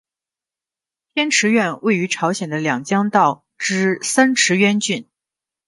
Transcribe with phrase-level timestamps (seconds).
[1.13, 5.07] 天池院位于朝鲜的两江道之三池渊郡。